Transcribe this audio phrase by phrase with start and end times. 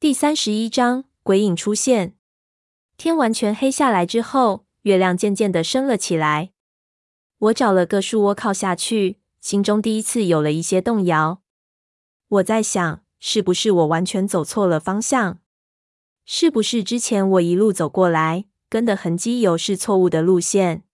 [0.00, 2.14] 第三十一章鬼影出现。
[2.96, 6.52] 天完全黑下来之后，月亮渐渐的升了起来。
[7.36, 11.42] 我找了个树窝靠下去，心中第一次有了一些动摇。
[12.28, 15.40] 我在想，是不是我完全走错了方向？
[16.24, 20.84] 是不是之前我一路走过来，跟的痕迹有是错误的路线？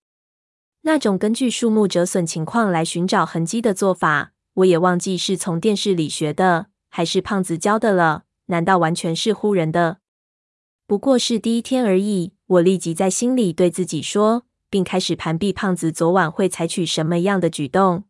[0.81, 8.25] 那种根据树木折损情况来寻找痕迹的做法，我也忘记是从电视里学的，还是胖子教的了。
[8.47, 9.99] 难道完全是唬人的？
[10.87, 12.33] 不过是第一天而已。
[12.47, 18.05] 我立即在心里对自己说，并开始盘计胖子昨晚会采取什么样的举动。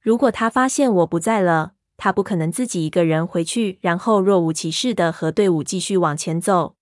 [0.00, 6.76] 如果他发现我不在了，他不可能自己一个人回去，然后若无其事的和队伍继续往前走。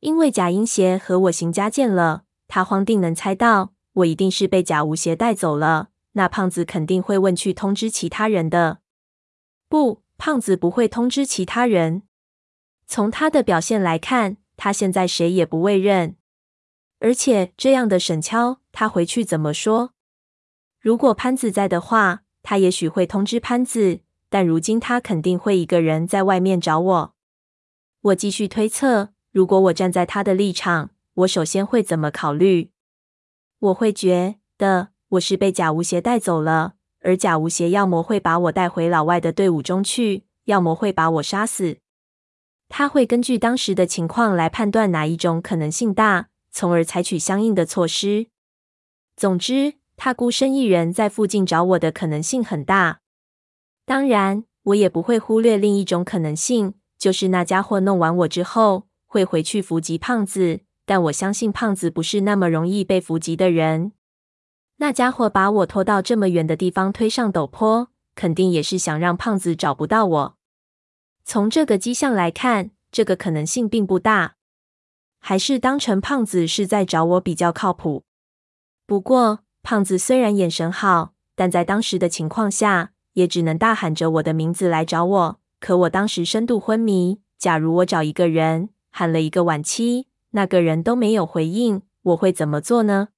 [0.00, 5.88] 因为贾英邪和我行家见了，他慌定能猜到我一定是被贾无邪带走了。
[6.12, 8.80] 那胖子肯定会问去通知其他人的。
[9.70, 10.02] 不。
[10.18, 12.02] 胖子不会通知其他人。
[12.86, 16.16] 从他的表现来看，他现在谁也不会认。
[16.98, 19.94] 而且这样的沈敲，他回去怎么说？
[20.80, 24.00] 如果潘子在的话，他也许会通知潘子。
[24.30, 27.14] 但如今他肯定会一个人在外面找我。
[28.02, 32.70] 我继续推测，如果我站在他的立场，我首先会怎么考虑？
[33.58, 36.74] 我会觉得我是被假无邪带走了。
[37.00, 41.78] 而假无邪要么会把我带回老外的队伍中去，要么会把我杀死。
[42.68, 48.26] 他会根据当时的情况来判断哪一种可能性大，从而采取相应的措施。
[49.16, 53.00] 总之，他孤身一人在附近找我的可能性很大。
[53.86, 60.60] 当然，我也不会忽略另一种可能性，就是那家伙弄完我之后会回去伏击胖子。
[60.84, 63.92] 但我相信胖子不是那么容易被伏击的人。
[64.80, 70.36] 那家伙把我拖到这么远的地方，推上陡坡，肯定也是想让胖子找不到我。
[71.24, 74.36] 从这个迹象来看，这个可能性并不大，
[75.18, 78.04] 还是当成胖子是在找我比较靠谱。
[78.86, 85.40] 不过，胖子虽然眼神好，但在当时的情况下，也只能大喊着我的名字来找我。
[85.58, 93.08] 可我当时深度昏迷，假如我找一个人，喊了一个晚期，那个人都没有回应，我会怎么做呢？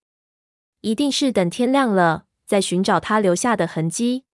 [0.83, 4.25] 一定是等天亮了，再寻找他留下的痕迹。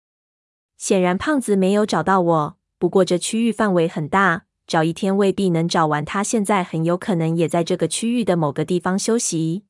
[0.77, 2.59] 显然，胖子没有找到我。
[2.79, 6.05] 不过，这区域范围很大，找一天未必能找完。
[6.05, 9.65] 他现在很有可能也在这个区域的某个地方休息。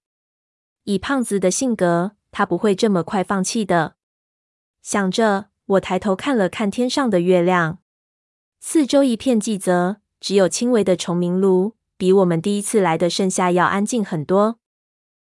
[0.85, 3.95] 以胖子的性格，他不会这么快放弃的。
[4.83, 7.79] 想着，我抬头看了看天上的月亮，
[8.61, 14.59] 四周一片寂泽，只有轻微的虫鸣炉，比我们第一次来的盛夏要安静很多。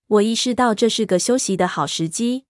[0.10, 2.46] 我意识到这是个休息的好时机。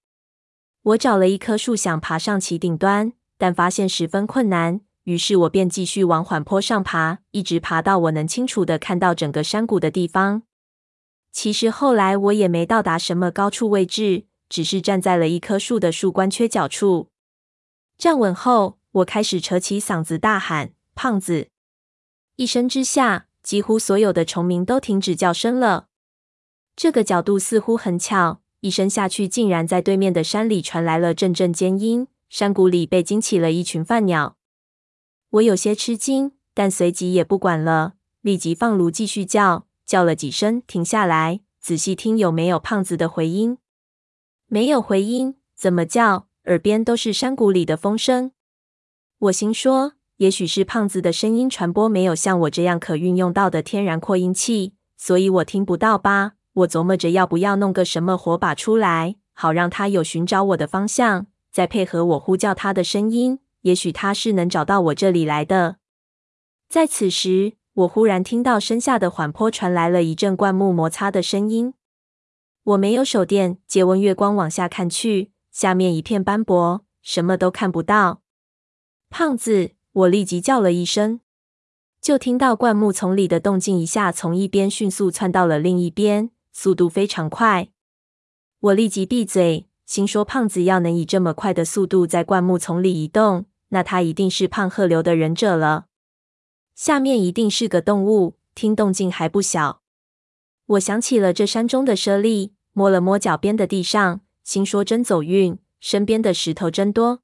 [0.81, 4.79] 我找了一棵树，想爬上其顶端，但发现十分困难。
[5.03, 10.43] 于是我便继续往缓坡上爬，一直爬到我能清楚地看到整个山谷的地方。
[11.33, 17.09] 其实后来我也没到达什么高处位置，只是站在了一棵树的树冠缺角处。
[17.97, 21.49] 站稳后，我开始扯起嗓子大喊：“胖子！”
[22.37, 25.88] 一声之下，几乎所有的虫鸣都停止叫声了。
[26.81, 32.07] 这个角度似乎很巧，一声下去，竟然在对面的山里传来了阵阵尖音。
[32.29, 34.37] 山谷里被惊起了一群饭鸟。
[35.31, 43.57] 我有些吃惊，但随即也不管了，立即放炉继续叫，叫了几声，停下来，仔细听有没有胖子的回音。
[44.47, 46.27] 没有回音，怎么叫？
[46.45, 48.31] 耳边都是山谷里的风声。
[49.17, 56.35] 我心说，也许是胖子的声音传播没有像我这样可运用到的天然扩音器，所以我听不到吧。
[56.53, 65.77] 我琢磨着要不要弄个什么火把出来，好让他有寻找我的方向，再配合我呼叫他的声音，也许他是能找到我这里来的。
[66.67, 71.73] 在此时，我忽然听到身下的缓坡传来了一阵灌木摩擦的声音。
[72.63, 78.21] 我没有手电，借问月光往下看去，下面一片斑驳，什么都看不到。
[79.09, 81.21] 胖子，我立即叫了一声，
[82.01, 86.31] 就听到灌木丛里的动静一下从一边迅速窜到了另一边。
[86.51, 87.69] 速度非常快，
[88.59, 95.85] 我立即闭嘴，心说胖子要能以这么快的速度在灌木丛里移动，那他一定是胖鹤流的忍者了。
[96.75, 99.81] 下面一定是个动物，听动静还不小。
[100.65, 107.21] 我想起了这山中的猞猁，摸了摸脚边的地上，心说真走运，身边的石头真多。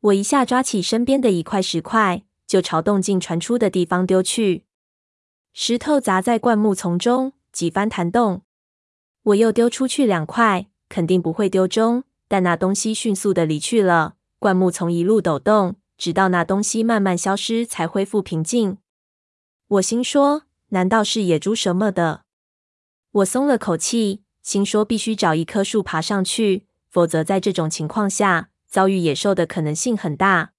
[0.00, 4.64] 我一下抓起身边的一块石块，就朝动静传出的地方丢去。
[5.52, 7.32] 石头砸在灌木丛中。
[7.52, 8.42] 几番弹动，
[9.22, 12.04] 我又丢出去两块，肯定不会丢中。
[12.26, 14.14] 但那东西迅速的离去了。
[14.38, 18.78] 灌木丛一路抖动，直到那东西慢慢消失，才恢复平静。
[19.68, 22.24] 我心说，难道是野猪什么的？
[23.12, 30.54] 我松了口气，心说必须找一棵树爬上去，否则在这种情况下遭遇野兽的可能性很大。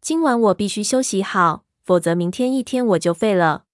[0.00, 3.64] 今晚我必须休息好，否则明天一天我就废了。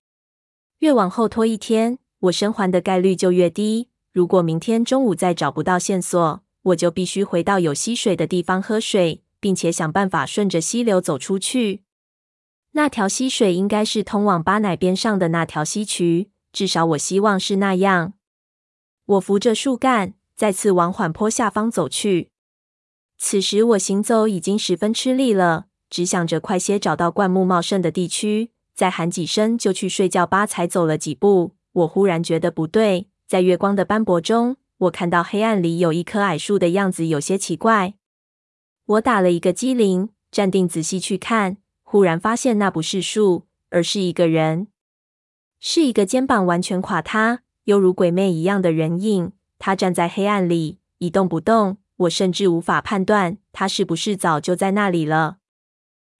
[0.81, 3.89] 越往后拖一天，我生还的概率就越低。
[4.13, 11.83] 如果明天中午再找不到线索，我就必须回到有溪水的地方喝水，并且想办法顺着溪流走出去。
[12.73, 18.13] 那条溪水应该是通往巴乃边上的那条溪渠，至少我希望是那样。
[19.07, 22.31] 我扶着树干，再次往缓坡下方走去。
[23.17, 30.47] 此时我行走已经十分吃力了，只想着快些找到灌木茂盛的地区，再喊几声就去睡觉吧。
[30.47, 33.09] 才走了几步，我忽然觉得不对。
[33.27, 37.95] 在月光的斑驳中，我看到黑暗里有一棵矮树的样子有些奇怪。
[38.87, 44.67] 我打了一个激灵，站定仔细去看，忽然发现那不是树，而是一个人，
[45.61, 49.33] 是一个肩膀完全垮塌、犹如鬼魅一样的人影。
[49.61, 51.77] 他站在黑暗里，一动不动。
[51.99, 55.37] 我甚至无法判断他是不是早就在那里了。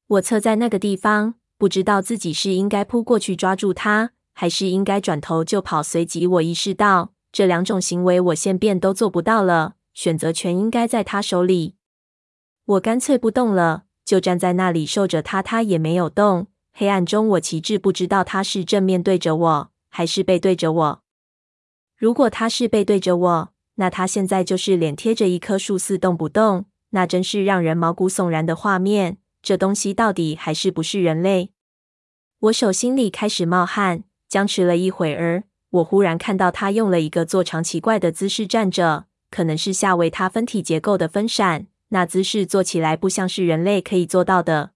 [0.07, 4.13] 我侧在那个地方，不知道自己是应该扑过去抓住他。
[4.33, 5.83] 还是应该转头就跑。
[5.83, 9.75] 随即我意识到，这两种行为我现变都做不到了。
[9.93, 11.75] 选择权应该在他手里。
[12.65, 15.43] 我干脆不动了，就站在那里受着他。
[15.43, 16.47] 他也没有动。
[16.73, 21.03] 黑暗中，我旗帜不知道他是正面对着我，还是背对着我。
[21.97, 26.67] 如果他是背对着我，那他现在就是脸贴着一棵树似动不动。
[26.91, 29.19] 那真是让人毛骨悚然的画面。
[29.43, 31.53] 这东西到底还是不是人类？
[32.39, 34.05] 我手心里开始冒汗。
[34.31, 41.67] 僵持了一会儿，我忽然看到他用了一个做长奇怪的姿势站着，可能是下为他分体结构的分闪。
[41.89, 44.71] 那姿势做起来不像是人类可以做到的。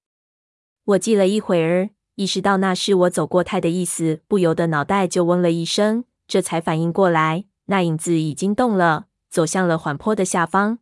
[0.86, 10.80] 我记了一会儿，意识到那是我走过态的意思，不由得脑袋就嗡了一声，这才反应过来，那影子已经动了，走向了缓坡的下方。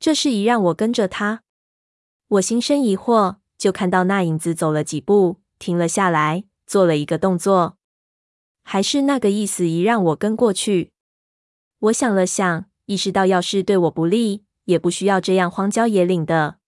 [0.00, 1.42] 这是一让我跟着他。
[2.26, 7.76] 我心生疑惑，就看到那影子走了几步，停了下来，做了一个动作。
[8.62, 10.92] 还是那个意思，一让我跟过去。
[11.78, 16.58] 我想了想，意识到要是对我不利，也不需要这样荒郊野岭的。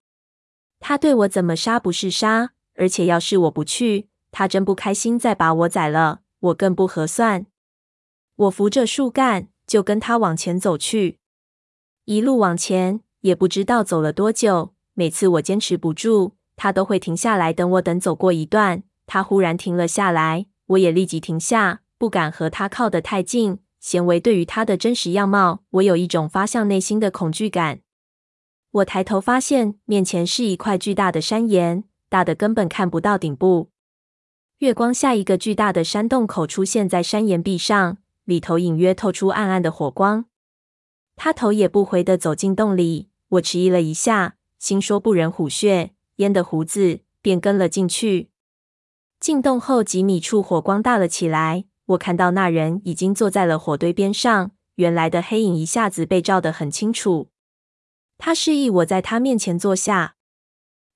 [0.78, 7.46] 他对我怎么杀不是杀，而且要是我不去，他真不开心，再把我宰了，我更不合算。
[8.36, 11.18] 我扶着树干，就跟他往前走去。
[12.04, 14.74] 一路往前，也不知道走了多久。
[14.94, 17.82] 每次我坚持不住，他都会停下来等我。
[17.82, 21.80] 等走过一段，他忽然停了下来，我也立即停下。
[21.96, 27.80] 不敢和他靠得太近，显为对于他的真实样貌，我有一种发向内心的恐惧感。
[28.70, 33.70] 我抬头发现面前是一块巨大的山岩，大的根本看不到顶部。
[34.58, 40.26] 月光下，一个巨大的山洞口出现在山岩壁上，里头隐约透出暗暗的火光。
[41.16, 48.30] 他头也不回地走进洞里，我迟疑了一下，心说不忍虎穴焉得虎子，便跟了进去。
[49.20, 51.64] 进洞后几米处，火光大了起来。
[51.86, 57.30] 我看到那人已经坐在了火堆边上，原来的黑影一下子被照得很清楚。
[58.18, 60.16] 他示意我在他面前坐下，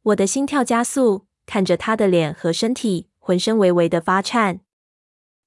[0.03, 4.61] 我的心跳加速，看着他的脸和身体，浑身微微的发颤。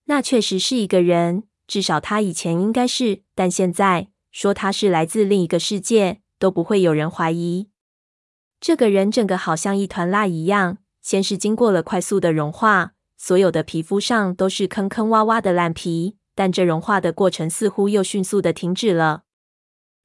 [0.06, 7.70] 那确实是一个人，至少他以前应该是，但现在说他是来自另一个世界，都不会有人怀疑。
[8.60, 12.94] 这个人整个好像一团蜡一样，先是经过了快速的融化。
[13.16, 19.22] 所有的皮肤上都是坑坑洼洼的烂皮，但这融化的过程似乎又迅速的停止了。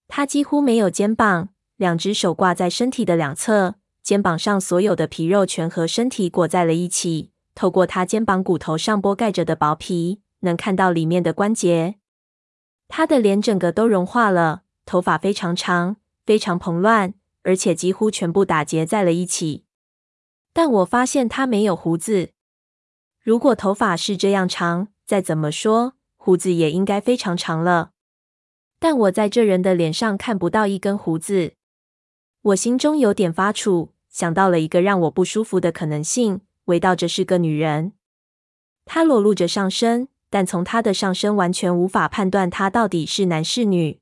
[0.09, 7.31] 他几乎没有肩膀，两只手挂在身体的两侧，肩膀上所有的皮肉全和身体裹在了一起。
[7.55, 11.95] 透过他肩膀骨头上剥盖着的薄皮，能看到里面的关节。
[12.89, 17.15] 他的脸整个都融化了，头发非常长，非常蓬乱，
[17.45, 19.65] 而且几乎全部打结在了一起。
[20.53, 22.31] 但我发现他没有胡子。
[23.23, 27.91] 如果头发是这样长，再怎么说，胡子也应该非常长了。
[28.79, 31.53] 但我在这人的脸上看不到一根胡子，
[32.43, 37.93] 我心中有点发怵，想到了一个让我不舒服的可能性：违道这是个女人。
[38.87, 44.01] 她裸露着上身，但从她的上身完全无法判断她到底是男是女。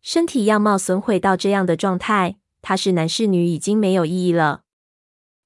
[0.00, 4.61] 身体样貌损毁到这样的状态，她是男是女已经没有意义了。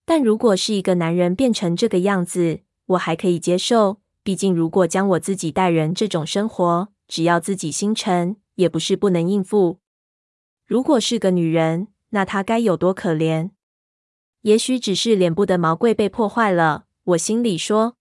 [0.06, 9.80] 但如果是一个男人变成这个样子，我还可以接受，毕竟如果将我自己带人这种生活，只要自己心诚，也不是不能应付。
[10.64, 13.50] 如果是个女人，那她该有多可怜。
[14.42, 17.96] 也许只是脸部的毛贵被破坏了，我心里说，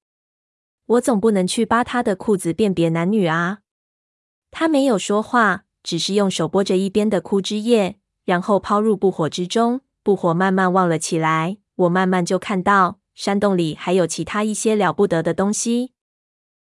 [0.85, 3.61] 我总不能去扒她的裤子辨别男女啊。
[4.51, 11.57] 她没有说话，只是用手拨着一边的枯枝叶，然后抛入不火之中，不火慢慢旺了起来。
[11.75, 15.94] 我慢慢就看到山洞里还有其他一些了不得的东西。